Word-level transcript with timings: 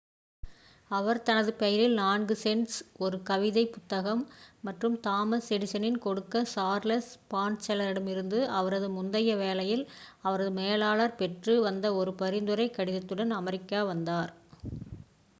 அவர் 0.91 1.19
தனது 1.21 1.51
பெயரில் 1.55 1.93
4 1.97 2.37
சென்ட்ஸ் 2.39 2.77
ஒரு 2.99 3.17
கவிதைப் 3.27 3.73
புத்தகம் 3.75 4.23
மற்றும் 4.63 4.95
தாமஸ் 4.99 5.49
எடிசனிடம் 5.57 6.01
கொடுக்க 6.01 6.43
சார்லஸ் 6.53 7.11
பாட்செலரிடமிருந்துஅவரது 7.33 8.89
முந்தைய 8.97 9.35
வேலையில் 9.43 9.85
அவரது 10.23 10.51
மேலாளர் 10.59 11.17
பெற்று 11.17 11.55
வந்த 11.61 11.93
ஒரு 11.99 12.13
பரிந்துரைக் 12.17 12.77
கடிதத்துடன் 12.79 13.37
அமெரிக்கா 13.39 13.81
வந்தார் 13.91 14.33